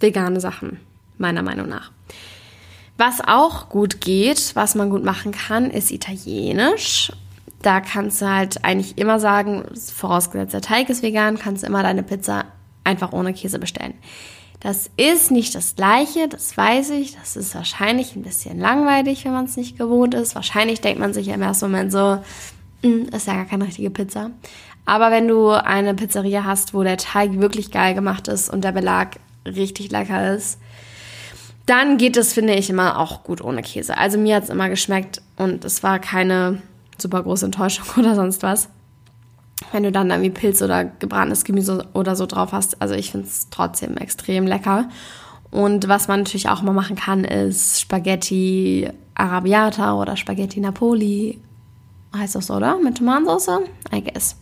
vegane 0.00 0.40
Sachen, 0.40 0.80
meiner 1.18 1.42
Meinung 1.42 1.68
nach. 1.68 1.92
Was 2.96 3.20
auch 3.20 3.68
gut 3.68 4.00
geht, 4.00 4.52
was 4.54 4.74
man 4.74 4.88
gut 4.88 5.04
machen 5.04 5.32
kann, 5.32 5.70
ist 5.70 5.90
Italienisch. 5.90 7.12
Da 7.64 7.80
kannst 7.80 8.20
du 8.20 8.28
halt 8.28 8.62
eigentlich 8.62 8.98
immer 8.98 9.18
sagen, 9.18 9.64
vorausgesetzt 9.74 10.52
der 10.52 10.60
Teig 10.60 10.90
ist 10.90 11.02
vegan, 11.02 11.38
kannst 11.38 11.62
du 11.62 11.66
immer 11.66 11.82
deine 11.82 12.02
Pizza 12.02 12.44
einfach 12.84 13.12
ohne 13.12 13.32
Käse 13.32 13.58
bestellen. 13.58 13.94
Das 14.60 14.90
ist 14.98 15.30
nicht 15.30 15.54
das 15.54 15.74
gleiche, 15.74 16.28
das 16.28 16.54
weiß 16.54 16.90
ich. 16.90 17.16
Das 17.16 17.36
ist 17.36 17.54
wahrscheinlich 17.54 18.16
ein 18.16 18.22
bisschen 18.22 18.60
langweilig, 18.60 19.24
wenn 19.24 19.32
man 19.32 19.46
es 19.46 19.56
nicht 19.56 19.78
gewohnt 19.78 20.12
ist. 20.12 20.34
Wahrscheinlich 20.34 20.82
denkt 20.82 21.00
man 21.00 21.14
sich 21.14 21.28
im 21.28 21.40
ersten 21.40 21.70
Moment 21.70 21.90
so, 21.90 22.18
hm, 22.82 23.08
ist 23.08 23.26
ja 23.26 23.32
gar 23.32 23.46
keine 23.46 23.66
richtige 23.66 23.88
Pizza. 23.88 24.30
Aber 24.84 25.10
wenn 25.10 25.26
du 25.26 25.48
eine 25.48 25.94
Pizzeria 25.94 26.44
hast, 26.44 26.74
wo 26.74 26.82
der 26.82 26.98
Teig 26.98 27.40
wirklich 27.40 27.70
geil 27.70 27.94
gemacht 27.94 28.28
ist 28.28 28.50
und 28.50 28.62
der 28.62 28.72
Belag 28.72 29.16
richtig 29.46 29.90
lecker 29.90 30.34
ist, 30.34 30.58
dann 31.64 31.96
geht 31.96 32.18
es, 32.18 32.34
finde 32.34 32.52
ich, 32.56 32.68
immer 32.68 32.98
auch 32.98 33.22
gut 33.22 33.40
ohne 33.40 33.62
Käse. 33.62 33.96
Also 33.96 34.18
mir 34.18 34.36
hat 34.36 34.44
es 34.44 34.50
immer 34.50 34.68
geschmeckt 34.68 35.22
und 35.38 35.64
es 35.64 35.82
war 35.82 35.98
keine 35.98 36.60
super 36.98 37.22
große 37.22 37.46
Enttäuschung 37.46 37.86
oder 37.98 38.14
sonst 38.14 38.42
was. 38.42 38.68
Wenn 39.72 39.82
du 39.82 39.92
dann 39.92 40.10
irgendwie 40.10 40.30
Pilz 40.30 40.62
oder 40.62 40.84
gebratenes 40.84 41.44
Gemüse 41.44 41.86
oder 41.94 42.16
so 42.16 42.26
drauf 42.26 42.52
hast. 42.52 42.80
Also 42.82 42.94
ich 42.94 43.10
finde 43.10 43.26
es 43.26 43.48
trotzdem 43.50 43.96
extrem 43.96 44.46
lecker. 44.46 44.88
Und 45.50 45.88
was 45.88 46.08
man 46.08 46.20
natürlich 46.20 46.48
auch 46.48 46.62
mal 46.62 46.72
machen 46.72 46.96
kann, 46.96 47.24
ist 47.24 47.80
Spaghetti 47.80 48.88
Arabiata 49.14 49.94
oder 49.94 50.16
Spaghetti 50.16 50.60
Napoli. 50.60 51.40
Heißt 52.14 52.34
das 52.34 52.48
so, 52.48 52.54
oder? 52.54 52.78
Mit 52.78 52.98
Tomatensauce? 52.98 53.60
I 53.92 54.02
guess. 54.02 54.36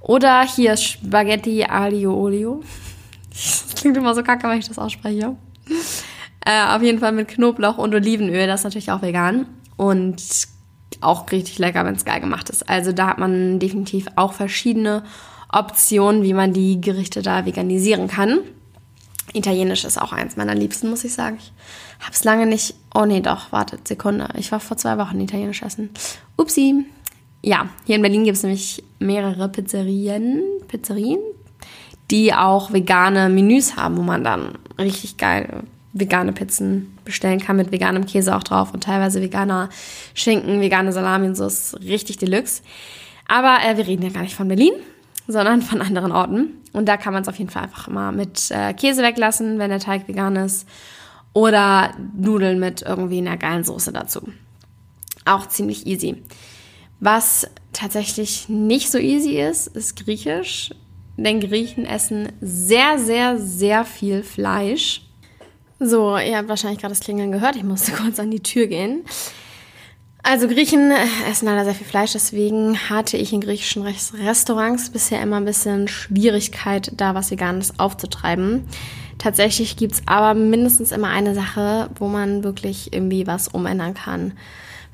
Oder 0.00 0.42
hier 0.42 0.76
Spaghetti 0.76 1.64
Aglio 1.64 2.14
Olio. 2.14 2.62
Das 3.30 3.74
klingt 3.74 3.96
immer 3.96 4.14
so 4.14 4.22
kacke, 4.22 4.48
wenn 4.48 4.60
ich 4.60 4.68
das 4.68 4.78
ausspreche. 4.78 5.34
Äh, 6.46 6.66
auf 6.68 6.82
jeden 6.82 7.00
Fall 7.00 7.10
mit 7.10 7.26
Knoblauch 7.26 7.78
und 7.78 7.92
Olivenöl, 7.92 8.46
das 8.46 8.60
ist 8.60 8.64
natürlich 8.64 8.92
auch 8.92 9.02
vegan. 9.02 9.46
Und 9.76 10.22
auch 11.02 11.30
richtig 11.32 11.58
lecker, 11.58 11.84
wenn 11.84 11.94
es 11.94 12.04
geil 12.04 12.20
gemacht 12.20 12.50
ist. 12.50 12.68
Also 12.68 12.92
da 12.92 13.08
hat 13.08 13.18
man 13.18 13.58
definitiv 13.58 14.06
auch 14.16 14.32
verschiedene 14.32 15.04
Optionen, 15.52 16.22
wie 16.22 16.34
man 16.34 16.52
die 16.52 16.80
Gerichte 16.80 17.22
da 17.22 17.46
veganisieren 17.46 18.08
kann. 18.08 18.40
Italienisch 19.32 19.84
ist 19.84 20.00
auch 20.00 20.12
eins 20.12 20.36
meiner 20.36 20.54
Liebsten, 20.54 20.90
muss 20.90 21.04
ich 21.04 21.12
sagen. 21.12 21.38
Ich 21.38 21.52
habe 22.00 22.12
es 22.12 22.24
lange 22.24 22.46
nicht. 22.46 22.74
Oh 22.94 23.04
nee, 23.04 23.20
doch, 23.20 23.52
wartet, 23.52 23.88
Sekunde. 23.88 24.28
Ich 24.36 24.52
war 24.52 24.60
vor 24.60 24.76
zwei 24.76 24.98
Wochen 24.98 25.20
italienisch 25.20 25.62
essen. 25.62 25.90
Upsi. 26.36 26.84
Ja, 27.42 27.68
hier 27.84 27.96
in 27.96 28.02
Berlin 28.02 28.24
gibt 28.24 28.36
es 28.36 28.42
nämlich 28.42 28.82
mehrere 28.98 29.48
Pizzerien, 29.48 30.42
Pizzerien, 30.66 31.18
die 32.10 32.32
auch 32.32 32.72
vegane 32.72 33.28
Menüs 33.28 33.76
haben, 33.76 33.96
wo 33.96 34.02
man 34.02 34.24
dann 34.24 34.58
richtig 34.78 35.18
geil 35.18 35.64
vegane 35.94 36.32
Pizzen 36.32 36.98
bestellen 37.04 37.40
kann 37.40 37.56
mit 37.56 37.72
veganem 37.72 38.04
Käse 38.04 38.36
auch 38.36 38.42
drauf 38.42 38.74
und 38.74 38.84
teilweise 38.84 39.22
veganer 39.22 39.70
Schinken, 40.12 40.60
vegane 40.60 40.92
Salami 40.92 41.28
und 41.28 41.36
so 41.36 41.46
ist 41.46 41.78
richtig 41.80 42.18
Deluxe. 42.18 42.62
Aber 43.26 43.58
äh, 43.64 43.76
wir 43.76 43.86
reden 43.86 44.02
ja 44.02 44.10
gar 44.10 44.22
nicht 44.22 44.34
von 44.34 44.48
Berlin, 44.48 44.72
sondern 45.26 45.62
von 45.62 45.80
anderen 45.80 46.12
Orten. 46.12 46.60
Und 46.72 46.86
da 46.86 46.96
kann 46.96 47.12
man 47.12 47.22
es 47.22 47.28
auf 47.28 47.38
jeden 47.38 47.50
Fall 47.50 47.62
einfach 47.62 47.88
mal 47.88 48.12
mit 48.12 48.50
äh, 48.50 48.74
Käse 48.74 49.02
weglassen, 49.02 49.58
wenn 49.58 49.70
der 49.70 49.78
Teig 49.78 50.08
vegan 50.08 50.36
ist. 50.36 50.68
Oder 51.32 51.94
Nudeln 52.16 52.60
mit 52.60 52.82
irgendwie 52.82 53.18
einer 53.18 53.36
geilen 53.36 53.64
Soße 53.64 53.92
dazu. 53.92 54.28
Auch 55.24 55.48
ziemlich 55.48 55.86
easy. 55.86 56.22
Was 57.00 57.48
tatsächlich 57.72 58.48
nicht 58.48 58.90
so 58.90 58.98
easy 58.98 59.40
ist, 59.40 59.68
ist 59.68 59.96
Griechisch. 59.96 60.70
Denn 61.16 61.40
Griechen 61.40 61.86
essen 61.86 62.28
sehr, 62.40 62.98
sehr, 62.98 63.38
sehr 63.38 63.84
viel 63.84 64.22
Fleisch. 64.22 65.02
So, 65.78 66.16
ihr 66.16 66.36
habt 66.36 66.48
wahrscheinlich 66.48 66.80
gerade 66.80 66.92
das 66.92 67.00
Klingeln 67.00 67.32
gehört. 67.32 67.56
Ich 67.56 67.64
musste 67.64 67.92
kurz 68.02 68.18
an 68.18 68.30
die 68.30 68.42
Tür 68.42 68.66
gehen. 68.66 69.04
Also 70.26 70.48
Griechen 70.48 70.90
essen 71.30 71.44
leider 71.44 71.64
sehr 71.64 71.74
viel 71.74 71.86
Fleisch, 71.86 72.12
deswegen 72.12 72.78
hatte 72.88 73.18
ich 73.18 73.34
in 73.34 73.42
griechischen 73.42 73.82
Restaurants 73.82 74.88
bisher 74.88 75.20
immer 75.20 75.36
ein 75.36 75.44
bisschen 75.44 75.86
Schwierigkeit, 75.86 76.92
da 76.96 77.14
was 77.14 77.30
Veganes 77.30 77.78
aufzutreiben. 77.78 78.64
Tatsächlich 79.18 79.76
gibt's 79.76 80.00
aber 80.06 80.32
mindestens 80.32 80.92
immer 80.92 81.08
eine 81.08 81.34
Sache, 81.34 81.90
wo 81.98 82.08
man 82.08 82.42
wirklich 82.42 82.94
irgendwie 82.94 83.26
was 83.26 83.48
umändern 83.48 83.92
kann. 83.92 84.32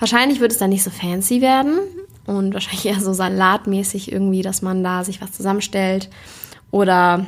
Wahrscheinlich 0.01 0.41
wird 0.41 0.51
es 0.51 0.59
dann 0.59 0.71
nicht 0.71 0.83
so 0.83 0.91
fancy 0.91 1.41
werden 1.41 1.79
und 2.27 2.53
wahrscheinlich 2.53 2.87
eher 2.87 3.01
so 3.01 3.13
salatmäßig 3.13 4.11
irgendwie, 4.11 4.43
dass 4.43 4.63
man 4.63 4.83
da 4.83 5.05
sich 5.05 5.23
was 5.23 5.31
zusammenstellt 5.31 6.11
oder 6.73 7.27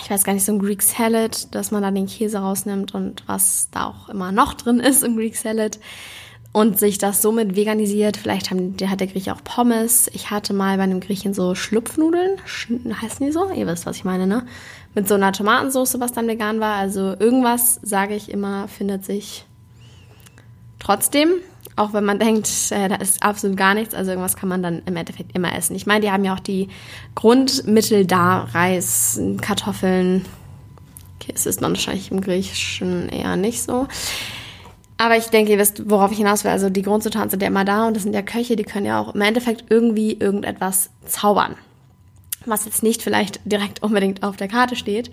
ich 0.00 0.10
weiß 0.10 0.24
gar 0.24 0.32
nicht, 0.34 0.44
so 0.44 0.52
ein 0.52 0.58
Greek 0.58 0.82
Salad, 0.82 1.54
dass 1.54 1.70
man 1.70 1.82
da 1.82 1.90
den 1.90 2.06
Käse 2.06 2.38
rausnimmt 2.38 2.94
und 2.94 3.22
was 3.26 3.68
da 3.70 3.86
auch 3.86 4.08
immer 4.08 4.32
noch 4.32 4.54
drin 4.54 4.80
ist 4.80 5.02
im 5.02 5.16
Greek 5.16 5.36
Salad 5.36 5.78
und 6.52 6.78
sich 6.78 6.98
das 6.98 7.22
somit 7.22 7.56
veganisiert. 7.56 8.16
Vielleicht 8.16 8.50
haben, 8.50 8.76
der 8.76 8.90
hat 8.90 9.00
der 9.00 9.08
Grieche 9.08 9.34
auch 9.34 9.44
Pommes. 9.44 10.08
Ich 10.12 10.30
hatte 10.30 10.54
mal 10.54 10.76
bei 10.76 10.84
einem 10.84 11.00
Griechen 11.00 11.34
so 11.34 11.54
Schlupfnudeln, 11.54 12.38
heißen 13.02 13.26
die 13.26 13.32
so? 13.32 13.50
Ihr 13.52 13.66
wisst, 13.66 13.86
was 13.86 13.96
ich 13.96 14.04
meine, 14.04 14.26
ne? 14.26 14.46
Mit 14.94 15.08
so 15.08 15.14
einer 15.14 15.32
Tomatensauce, 15.32 16.00
was 16.00 16.12
dann 16.12 16.28
vegan 16.28 16.60
war. 16.60 16.76
Also 16.76 17.14
irgendwas, 17.18 17.78
sage 17.82 18.14
ich 18.14 18.30
immer, 18.30 18.68
findet 18.68 19.04
sich 19.04 19.44
trotzdem. 20.86 21.30
Auch 21.74 21.92
wenn 21.92 22.04
man 22.04 22.18
denkt, 22.18 22.48
äh, 22.70 22.88
da 22.88 22.94
ist 22.94 23.22
absolut 23.22 23.56
gar 23.56 23.74
nichts, 23.74 23.94
also 23.94 24.12
irgendwas 24.12 24.36
kann 24.36 24.48
man 24.48 24.62
dann 24.62 24.82
im 24.86 24.96
Endeffekt 24.96 25.34
immer 25.34 25.54
essen. 25.54 25.76
Ich 25.76 25.84
meine, 25.84 26.00
die 26.00 26.10
haben 26.10 26.24
ja 26.24 26.34
auch 26.34 26.40
die 26.40 26.68
Grundmittel 27.14 28.06
da, 28.06 28.48
Reis, 28.52 29.20
Kartoffeln. 29.42 30.24
Okay, 31.20 31.32
es 31.34 31.44
ist 31.44 31.60
dann 31.60 31.72
wahrscheinlich 31.72 32.10
im 32.10 32.22
Griechischen 32.22 33.10
eher 33.10 33.36
nicht 33.36 33.62
so. 33.62 33.88
Aber 34.96 35.18
ich 35.18 35.26
denke, 35.26 35.52
ihr 35.52 35.58
wisst, 35.58 35.90
worauf 35.90 36.12
ich 36.12 36.18
hinaus 36.18 36.44
will. 36.44 36.50
Also 36.50 36.70
die 36.70 36.82
Grundzutaten 36.82 37.28
sind 37.28 37.42
ja 37.42 37.48
immer 37.48 37.66
da 37.66 37.86
und 37.86 37.94
das 37.94 38.04
sind 38.04 38.14
ja 38.14 38.22
Köche, 38.22 38.56
die 38.56 38.64
können 38.64 38.86
ja 38.86 38.98
auch 38.98 39.14
im 39.14 39.20
Endeffekt 39.20 39.64
irgendwie 39.68 40.14
irgendetwas 40.14 40.88
zaubern. 41.04 41.56
Was 42.46 42.64
jetzt 42.64 42.82
nicht 42.82 43.02
vielleicht 43.02 43.40
direkt 43.44 43.82
unbedingt 43.82 44.22
auf 44.22 44.36
der 44.36 44.48
Karte 44.48 44.76
steht. 44.76 45.10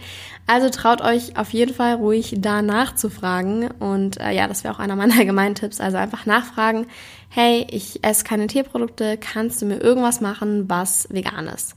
Also 0.47 0.69
traut 0.69 1.01
euch 1.01 1.37
auf 1.37 1.51
jeden 1.51 1.73
Fall 1.73 1.95
ruhig 1.95 2.35
da 2.37 2.61
nachzufragen. 2.61 3.69
Und 3.71 4.19
äh, 4.19 4.31
ja, 4.31 4.47
das 4.47 4.63
wäre 4.63 4.73
auch 4.73 4.79
einer 4.79 4.95
meiner 4.95 5.15
allgemeinen 5.19 5.55
Tipps. 5.55 5.81
Also 5.81 5.97
einfach 5.97 6.25
nachfragen, 6.25 6.87
hey, 7.29 7.65
ich 7.69 8.03
esse 8.03 8.23
keine 8.23 8.47
Tierprodukte, 8.47 9.17
kannst 9.17 9.61
du 9.61 9.65
mir 9.65 9.77
irgendwas 9.77 10.21
machen, 10.21 10.69
was 10.69 11.07
vegan 11.09 11.47
ist? 11.47 11.75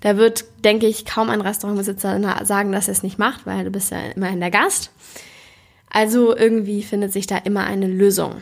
Da 0.00 0.16
wird, 0.16 0.44
denke 0.64 0.86
ich, 0.86 1.04
kaum 1.04 1.28
ein 1.30 1.40
Restaurantbesitzer 1.40 2.44
sagen, 2.44 2.72
dass 2.72 2.88
er 2.88 2.92
es 2.92 3.02
nicht 3.02 3.18
macht, 3.18 3.46
weil 3.46 3.64
du 3.64 3.70
bist 3.70 3.90
ja 3.90 3.98
immerhin 4.14 4.40
der 4.40 4.50
Gast. 4.50 4.90
Also 5.90 6.36
irgendwie 6.36 6.82
findet 6.82 7.12
sich 7.12 7.26
da 7.26 7.38
immer 7.38 7.64
eine 7.64 7.86
Lösung. 7.86 8.36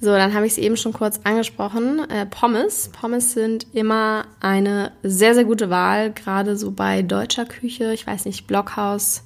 So, 0.00 0.10
dann 0.10 0.32
habe 0.32 0.46
ich 0.46 0.52
es 0.52 0.58
eben 0.58 0.76
schon 0.76 0.92
kurz 0.92 1.20
angesprochen. 1.24 2.08
Äh, 2.08 2.26
Pommes. 2.26 2.90
Pommes 2.92 3.32
sind 3.32 3.66
immer 3.72 4.26
eine 4.40 4.92
sehr, 5.02 5.34
sehr 5.34 5.44
gute 5.44 5.70
Wahl, 5.70 6.12
gerade 6.12 6.56
so 6.56 6.70
bei 6.70 7.02
deutscher 7.02 7.46
Küche. 7.46 7.92
Ich 7.92 8.06
weiß 8.06 8.24
nicht, 8.24 8.46
Blockhaus. 8.46 9.24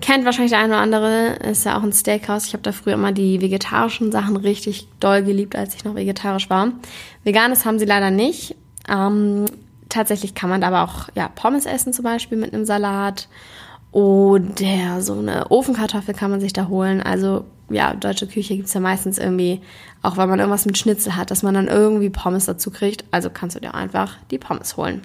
Kennt 0.00 0.24
wahrscheinlich 0.24 0.52
der 0.52 0.60
eine 0.60 0.74
oder 0.74 0.82
andere, 0.82 1.26
ist 1.50 1.64
ja 1.64 1.76
auch 1.76 1.82
ein 1.82 1.92
Steakhouse. 1.92 2.46
Ich 2.46 2.52
habe 2.52 2.62
da 2.62 2.72
früher 2.72 2.94
immer 2.94 3.12
die 3.12 3.40
vegetarischen 3.40 4.12
Sachen 4.12 4.36
richtig 4.36 4.88
doll 5.00 5.22
geliebt, 5.22 5.56
als 5.56 5.74
ich 5.74 5.84
noch 5.84 5.96
vegetarisch 5.96 6.50
war. 6.50 6.72
Veganes 7.24 7.64
haben 7.64 7.78
sie 7.78 7.84
leider 7.84 8.10
nicht. 8.10 8.54
Ähm, 8.88 9.46
tatsächlich 9.88 10.34
kann 10.34 10.50
man 10.50 10.62
aber 10.62 10.84
auch 10.84 11.08
ja, 11.14 11.28
Pommes 11.28 11.66
essen, 11.66 11.92
zum 11.92 12.04
Beispiel 12.04 12.38
mit 12.38 12.54
einem 12.54 12.64
Salat 12.64 13.28
oder 13.90 15.00
so 15.00 15.14
eine 15.14 15.50
Ofenkartoffel 15.50 16.14
kann 16.14 16.30
man 16.30 16.40
sich 16.40 16.52
da 16.52 16.68
holen. 16.68 17.02
Also 17.02 17.44
ja, 17.70 17.94
deutsche 17.94 18.26
Küche 18.26 18.56
gibt's 18.56 18.74
ja 18.74 18.80
meistens 18.80 19.18
irgendwie, 19.18 19.60
auch 20.02 20.16
weil 20.16 20.26
man 20.26 20.38
irgendwas 20.38 20.66
mit 20.66 20.78
Schnitzel 20.78 21.16
hat, 21.16 21.30
dass 21.30 21.42
man 21.42 21.54
dann 21.54 21.68
irgendwie 21.68 22.10
Pommes 22.10 22.46
dazu 22.46 22.70
kriegt. 22.70 23.04
Also 23.10 23.30
kannst 23.30 23.56
du 23.56 23.60
dir 23.60 23.74
einfach 23.74 24.16
die 24.30 24.38
Pommes 24.38 24.76
holen. 24.76 25.02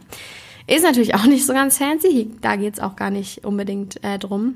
Ist 0.67 0.83
natürlich 0.83 1.15
auch 1.15 1.25
nicht 1.25 1.45
so 1.45 1.53
ganz 1.53 1.77
fancy, 1.77 2.31
da 2.41 2.55
geht's 2.55 2.79
auch 2.79 2.95
gar 2.95 3.09
nicht 3.09 3.45
unbedingt 3.45 4.01
äh, 4.03 4.17
drum, 4.17 4.55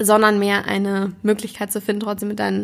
sondern 0.00 0.38
mehr 0.38 0.64
eine 0.66 1.12
Möglichkeit 1.22 1.70
zu 1.72 1.80
finden, 1.80 2.00
trotzdem 2.00 2.28
mit, 2.28 2.40
dein, 2.40 2.62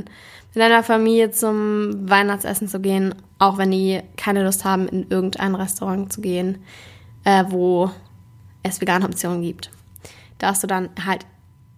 mit 0.54 0.56
deiner 0.56 0.82
Familie 0.82 1.30
zum 1.30 2.08
Weihnachtsessen 2.10 2.66
zu 2.66 2.80
gehen, 2.80 3.14
auch 3.38 3.58
wenn 3.58 3.70
die 3.70 4.00
keine 4.16 4.42
Lust 4.42 4.64
haben, 4.64 4.88
in 4.88 5.06
irgendein 5.08 5.54
Restaurant 5.54 6.12
zu 6.12 6.20
gehen, 6.20 6.58
äh, 7.24 7.44
wo 7.48 7.90
es 8.64 8.80
vegane 8.80 9.04
Optionen 9.04 9.42
gibt 9.42 9.70
dass 10.42 10.60
du 10.60 10.66
dann 10.66 10.90
halt 11.04 11.24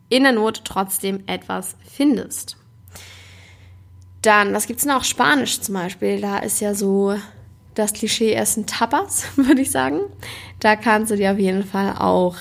in 0.09 0.23
der 0.25 0.33
Not 0.33 0.63
trotzdem 0.65 1.23
etwas 1.27 1.77
findest. 1.85 2.57
Dann, 4.23 4.55
was 4.55 4.67
gibt 4.67 4.81
es 4.81 4.87
noch? 4.87 5.05
Spanisch 5.05 5.61
zum 5.61 5.75
Beispiel. 5.75 6.21
Da 6.21 6.39
ist 6.39 6.61
ja 6.61 6.75
so 6.75 7.15
das 7.75 7.93
Klischee 7.93 8.33
Essen 8.33 8.67
Tapas, 8.67 9.25
würde 9.37 9.61
ich 9.61 9.71
sagen. 9.71 10.01
Da 10.61 10.77
kannst 10.77 11.11
du 11.11 11.17
dir 11.17 11.33
auf 11.33 11.39
jeden 11.39 11.65
Fall 11.65 11.95
auch 11.99 12.37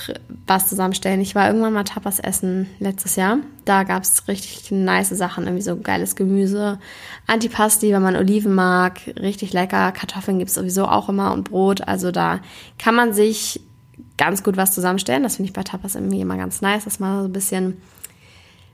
was 0.48 0.70
zusammenstellen. 0.70 1.20
Ich 1.20 1.36
war 1.36 1.48
irgendwann 1.48 1.74
mal 1.74 1.84
Tapas 1.84 2.20
essen 2.20 2.70
letztes 2.80 3.18
Jahr. 3.18 3.39
Da 3.65 3.84
gab 3.84 4.03
es 4.03 4.27
richtig 4.27 4.72
nice 4.72 5.10
Sachen, 5.10 5.46
irgendwie 5.46 5.63
so 5.63 5.75
geiles 5.75 6.15
Gemüse, 6.15 6.80
Antipasti, 7.27 7.92
wenn 7.92 8.01
man 8.01 8.15
Oliven 8.15 8.53
mag, 8.53 9.01
richtig 9.20 9.51
lecker. 9.51 9.92
Kartoffeln 9.92 10.39
gibt 10.39 10.50
es 10.50 10.56
sowieso 10.56 10.86
auch 10.86 11.10
immer 11.10 11.34
und 11.34 11.50
Brot. 11.50 11.82
Also 11.86 12.12
da 12.12 12.39
kann 12.77 12.96
man 12.96 13.13
sich 13.13 13.60
ganz 14.17 14.43
gut 14.43 14.58
was 14.58 14.74
zusammenstellen. 14.74 15.24
Das 15.24 15.38
finde 15.38 15.50
ich 15.50 15.53
bei 15.53 15.63
Tapas 15.63 15.96
irgendwie 15.96 16.22
immer 16.22 16.38
ganz 16.38 16.62
nice, 16.62 16.84
dass 16.84 17.00
man 17.00 17.22
so 17.22 17.27
ein 17.27 17.34
bisschen, 17.34 17.82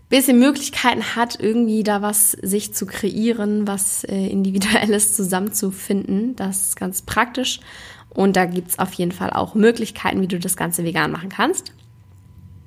bisschen 0.10 0.40
Möglichkeiten 0.40 1.16
hat, 1.16 1.40
irgendwie 1.40 1.84
da 1.84 2.02
was 2.02 2.32
sich 2.32 2.74
zu 2.74 2.86
kreieren, 2.86 3.68
was 3.68 4.04
äh, 4.04 4.28
Individuelles 4.28 5.16
zusammenzufinden. 5.16 6.36
Das 6.36 6.70
ist 6.70 6.76
ganz 6.76 7.02
praktisch. 7.02 7.60
Und 8.10 8.36
da 8.36 8.46
gibt 8.46 8.70
es 8.70 8.80
auf 8.80 8.94
jeden 8.94 9.12
Fall 9.12 9.30
auch 9.30 9.56
Möglichkeiten, 9.56 10.22
wie 10.22 10.28
du 10.28 10.40
das 10.40 10.58
Ganze 10.58 10.84
vegan 10.84 11.12
machen 11.12 11.30
kannst. 11.30 11.74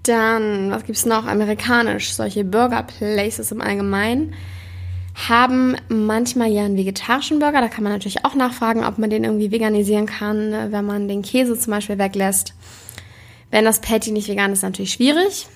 Dann, 0.05 0.71
was 0.71 0.85
gibt 0.85 0.99
es 0.99 1.07
noch? 1.07 1.27
Amerikanisch, 1.27 2.15
solche 2.15 2.45
Burger 2.45 2.83
Places 2.83 3.53
im 3.53 3.61
Allgemeinen 3.61 4.35
haben 5.15 5.77
manchmal 5.89 6.51
ja 6.51 6.65
einen 6.65 6.77
vegetarischen 6.77 7.39
Burger. 7.39 7.61
Da 7.61 7.69
kann 7.69 7.85
man 7.85 7.93
natürlich 7.93 8.25
auch 8.25 8.35
nachfragen, 8.35 8.85
ob 8.85 8.99
man 8.99 9.11
den 9.11 9.25
irgendwie 9.25 9.51
veganisieren 9.51 10.07
kann, 10.07 10.73
wenn 10.73 10.85
man 10.85 11.09
den 11.09 11.23
Käse 11.23 11.59
zum 11.59 11.73
Beispiel 11.73 11.99
weglässt. 11.99 12.55
Wenn 13.51 13.65
das 13.65 13.81
Patty 13.81 14.13
nicht 14.13 14.29
vegan 14.29 14.53
ist, 14.53 14.63
natürlich 14.63 14.93
schwierig. 14.93 15.47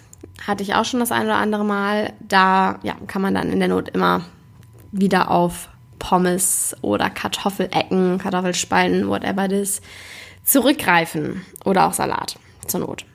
Hatte 0.47 0.63
ich 0.63 0.75
auch 0.75 0.85
schon 0.85 1.01
das 1.01 1.13
ein 1.13 1.25
oder 1.25 1.37
andere 1.37 1.65
Mal. 1.65 2.13
Da 2.21 2.79
ja, 2.83 2.95
kann 3.07 3.23
man 3.23 3.35
dann 3.35 3.51
in 3.51 3.59
der 3.59 3.69
Not 3.69 3.89
immer 3.89 4.25
wieder 4.93 5.31
auf 5.31 5.69
Pommes 5.99 6.77
oder 6.83 7.09
Kartoffelecken, 7.09 8.19
Kartoffelspalten, 8.19 9.09
whatever 9.09 9.49
das, 9.49 9.81
zurückgreifen. 10.45 11.45
Oder 11.65 11.87
auch 11.87 11.95
Salat 11.95 12.39
zur 12.67 12.81
Not. 12.81 13.07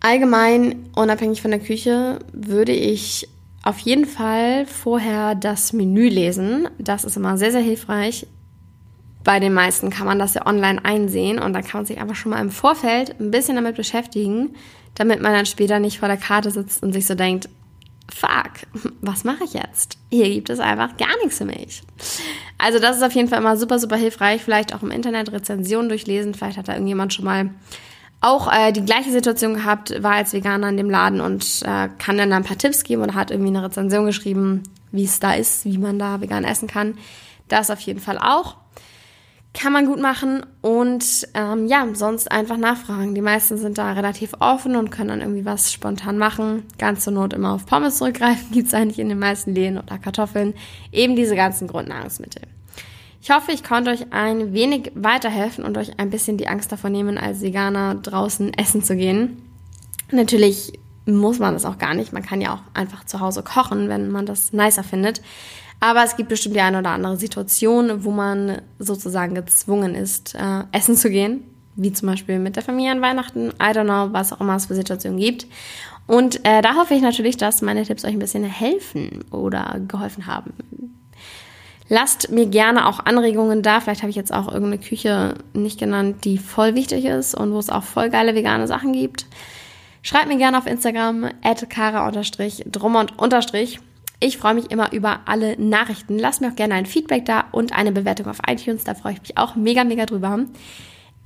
Allgemein, 0.00 0.90
unabhängig 0.94 1.40
von 1.40 1.50
der 1.50 1.60
Küche, 1.60 2.18
würde 2.32 2.72
ich 2.72 3.26
auf 3.64 3.78
jeden 3.78 4.04
Fall 4.04 4.66
vorher 4.66 5.34
das 5.34 5.72
Menü 5.72 6.08
lesen. 6.08 6.68
Das 6.78 7.02
ist 7.02 7.16
immer 7.16 7.38
sehr, 7.38 7.50
sehr 7.50 7.62
hilfreich. 7.62 8.26
Bei 9.24 9.40
den 9.40 9.54
meisten 9.54 9.88
kann 9.88 10.06
man 10.06 10.18
das 10.18 10.34
ja 10.34 10.46
online 10.46 10.84
einsehen 10.84 11.38
und 11.38 11.54
dann 11.54 11.64
kann 11.64 11.80
man 11.80 11.86
sich 11.86 11.98
einfach 11.98 12.14
schon 12.14 12.30
mal 12.30 12.42
im 12.42 12.50
Vorfeld 12.50 13.18
ein 13.18 13.30
bisschen 13.30 13.56
damit 13.56 13.76
beschäftigen, 13.76 14.54
damit 14.94 15.22
man 15.22 15.32
dann 15.32 15.46
später 15.46 15.78
nicht 15.78 15.98
vor 15.98 16.08
der 16.08 16.18
Karte 16.18 16.50
sitzt 16.50 16.82
und 16.82 16.92
sich 16.92 17.06
so 17.06 17.14
denkt, 17.14 17.48
fuck, 18.14 18.66
was 19.00 19.24
mache 19.24 19.44
ich 19.44 19.54
jetzt? 19.54 19.96
Hier 20.10 20.28
gibt 20.28 20.50
es 20.50 20.60
einfach 20.60 20.98
gar 20.98 21.16
nichts 21.22 21.38
für 21.38 21.46
mich. 21.46 21.82
Also 22.58 22.78
das 22.78 22.98
ist 22.98 23.02
auf 23.02 23.14
jeden 23.14 23.28
Fall 23.28 23.38
immer 23.38 23.56
super, 23.56 23.78
super 23.78 23.96
hilfreich. 23.96 24.42
Vielleicht 24.42 24.74
auch 24.74 24.82
im 24.82 24.90
Internet 24.90 25.32
Rezensionen 25.32 25.88
durchlesen. 25.88 26.34
Vielleicht 26.34 26.58
hat 26.58 26.68
da 26.68 26.74
irgendjemand 26.74 27.14
schon 27.14 27.24
mal 27.24 27.48
auch 28.24 28.50
äh, 28.50 28.72
die 28.72 28.84
gleiche 28.84 29.12
Situation 29.12 29.54
gehabt, 29.54 30.02
war 30.02 30.12
als 30.12 30.32
Veganer 30.32 30.70
in 30.70 30.78
dem 30.78 30.88
Laden 30.88 31.20
und 31.20 31.62
äh, 31.62 31.88
kann 31.98 32.16
dann 32.16 32.32
ein 32.32 32.42
paar 32.42 32.56
Tipps 32.56 32.82
geben 32.82 33.02
oder 33.02 33.14
hat 33.14 33.30
irgendwie 33.30 33.50
eine 33.50 33.62
Rezension 33.62 34.06
geschrieben, 34.06 34.62
wie 34.92 35.04
es 35.04 35.20
da 35.20 35.34
ist, 35.34 35.66
wie 35.66 35.76
man 35.76 35.98
da 35.98 36.22
vegan 36.22 36.44
essen 36.44 36.66
kann. 36.66 36.96
Das 37.48 37.70
auf 37.70 37.80
jeden 37.80 38.00
Fall 38.00 38.18
auch. 38.18 38.56
Kann 39.52 39.72
man 39.72 39.86
gut 39.86 40.00
machen 40.00 40.44
und 40.62 41.28
ähm, 41.34 41.66
ja, 41.66 41.86
sonst 41.92 42.32
einfach 42.32 42.56
nachfragen. 42.56 43.14
Die 43.14 43.20
meisten 43.20 43.58
sind 43.58 43.78
da 43.78 43.92
relativ 43.92 44.32
offen 44.40 44.74
und 44.74 44.90
können 44.90 45.10
dann 45.10 45.20
irgendwie 45.20 45.44
was 45.44 45.70
spontan 45.70 46.16
machen. 46.18 46.64
Ganz 46.78 47.04
zur 47.04 47.12
Not 47.12 47.34
immer 47.34 47.52
auf 47.52 47.66
Pommes 47.66 47.98
zurückgreifen, 47.98 48.46
gibt's 48.52 48.74
eigentlich 48.74 48.98
in 48.98 49.10
den 49.10 49.18
meisten 49.18 49.54
Läden 49.54 49.78
oder 49.78 49.98
Kartoffeln. 49.98 50.54
Eben 50.90 51.14
diese 51.14 51.36
ganzen 51.36 51.68
Grundnahrungsmittel. 51.68 52.42
Ich 53.24 53.30
hoffe, 53.30 53.52
ich 53.52 53.64
konnte 53.64 53.90
euch 53.90 54.12
ein 54.12 54.52
wenig 54.52 54.92
weiterhelfen 54.94 55.64
und 55.64 55.78
euch 55.78 55.98
ein 55.98 56.10
bisschen 56.10 56.36
die 56.36 56.46
Angst 56.46 56.70
davor 56.70 56.90
nehmen, 56.90 57.16
als 57.16 57.40
Veganer 57.40 57.94
draußen 57.94 58.52
essen 58.52 58.84
zu 58.84 58.96
gehen. 58.96 59.40
Natürlich 60.10 60.78
muss 61.06 61.38
man 61.38 61.54
das 61.54 61.64
auch 61.64 61.78
gar 61.78 61.94
nicht. 61.94 62.12
Man 62.12 62.22
kann 62.22 62.42
ja 62.42 62.52
auch 62.52 62.60
einfach 62.74 63.04
zu 63.04 63.20
Hause 63.20 63.42
kochen, 63.42 63.88
wenn 63.88 64.10
man 64.10 64.26
das 64.26 64.52
nicer 64.52 64.84
findet. 64.84 65.22
Aber 65.80 66.04
es 66.04 66.18
gibt 66.18 66.28
bestimmt 66.28 66.54
die 66.54 66.60
eine 66.60 66.80
oder 66.80 66.90
andere 66.90 67.16
Situation, 67.16 68.04
wo 68.04 68.10
man 68.10 68.60
sozusagen 68.78 69.34
gezwungen 69.34 69.94
ist, 69.94 70.34
äh, 70.34 70.64
essen 70.72 70.94
zu 70.94 71.08
gehen. 71.08 71.44
Wie 71.76 71.94
zum 71.94 72.10
Beispiel 72.10 72.38
mit 72.38 72.56
der 72.56 72.62
Familie 72.62 72.92
an 72.92 73.00
Weihnachten. 73.00 73.48
I 73.58 73.72
don't 73.72 73.84
know, 73.84 74.12
was 74.12 74.34
auch 74.34 74.42
immer 74.42 74.56
es 74.56 74.66
für 74.66 74.74
Situationen 74.74 75.18
gibt. 75.18 75.46
Und 76.06 76.44
äh, 76.44 76.60
da 76.60 76.74
hoffe 76.74 76.92
ich 76.92 77.00
natürlich, 77.00 77.38
dass 77.38 77.62
meine 77.62 77.84
Tipps 77.84 78.04
euch 78.04 78.12
ein 78.12 78.18
bisschen 78.18 78.44
helfen 78.44 79.24
oder 79.30 79.80
geholfen 79.88 80.26
haben. 80.26 80.52
Lasst 81.88 82.30
mir 82.30 82.46
gerne 82.46 82.86
auch 82.86 83.00
Anregungen 83.00 83.62
da. 83.62 83.80
Vielleicht 83.80 84.02
habe 84.02 84.10
ich 84.10 84.16
jetzt 84.16 84.32
auch 84.32 84.46
irgendeine 84.46 84.78
Küche 84.78 85.34
nicht 85.52 85.78
genannt, 85.78 86.24
die 86.24 86.38
voll 86.38 86.74
wichtig 86.74 87.04
ist 87.04 87.34
und 87.34 87.52
wo 87.52 87.58
es 87.58 87.70
auch 87.70 87.82
voll 87.82 88.08
geile 88.08 88.34
vegane 88.34 88.66
Sachen 88.66 88.92
gibt. 88.92 89.26
Schreibt 90.02 90.28
mir 90.28 90.38
gerne 90.38 90.58
auf 90.58 90.66
Instagram 90.66 91.30
at 91.42 91.68
kara-drummond- 91.70 93.12
ich 94.20 94.38
freue 94.38 94.54
mich 94.54 94.70
immer 94.70 94.92
über 94.92 95.20
alle 95.26 95.60
Nachrichten. 95.60 96.18
Lasst 96.18 96.40
mir 96.40 96.48
auch 96.48 96.56
gerne 96.56 96.74
ein 96.74 96.86
Feedback 96.86 97.26
da 97.26 97.44
und 97.52 97.74
eine 97.76 97.92
Bewertung 97.92 98.26
auf 98.28 98.38
iTunes. 98.46 98.84
Da 98.84 98.94
freue 98.94 99.14
ich 99.14 99.20
mich 99.20 99.36
auch 99.36 99.54
mega, 99.54 99.84
mega 99.84 100.06
drüber. 100.06 100.40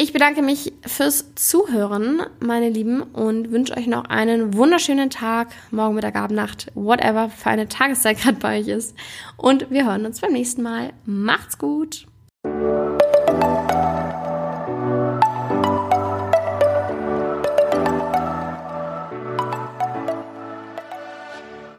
Ich 0.00 0.12
bedanke 0.12 0.42
mich 0.42 0.72
fürs 0.86 1.34
Zuhören, 1.34 2.22
meine 2.38 2.68
Lieben, 2.68 3.02
und 3.02 3.50
wünsche 3.50 3.76
euch 3.76 3.88
noch 3.88 4.04
einen 4.04 4.54
wunderschönen 4.54 5.10
Tag, 5.10 5.48
morgen, 5.72 5.96
Mittag, 5.96 6.14
Abend, 6.14 6.36
Nacht, 6.36 6.70
whatever 6.76 7.30
für 7.30 7.50
eine 7.50 7.66
Tageszeit 7.66 8.18
gerade 8.20 8.38
bei 8.38 8.60
euch 8.60 8.68
ist. 8.68 8.94
Und 9.36 9.72
wir 9.72 9.86
hören 9.86 10.06
uns 10.06 10.20
beim 10.20 10.32
nächsten 10.32 10.62
Mal. 10.62 10.92
Macht's 11.04 11.58
gut! 11.58 12.06